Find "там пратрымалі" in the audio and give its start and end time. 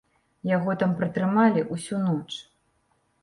0.83-1.63